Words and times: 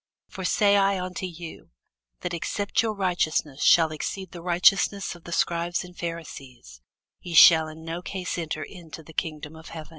For 0.29 0.41
I 0.41 0.45
say 0.45 0.75
unto 0.97 1.27
you, 1.27 1.69
That 2.21 2.33
except 2.33 2.81
your 2.81 2.95
righteousness 2.95 3.61
shall 3.61 3.91
exceed 3.91 4.31
the 4.31 4.41
righteousness 4.41 5.13
of 5.13 5.25
the 5.25 5.31
scribes 5.31 5.83
and 5.83 5.95
Pharisees, 5.95 6.81
ye 7.21 7.35
shall 7.35 7.67
in 7.67 7.85
no 7.85 8.01
case 8.01 8.35
enter 8.39 8.63
into 8.63 9.03
the 9.03 9.13
kingdom 9.13 9.55
of 9.55 9.67
heaven. 9.67 9.89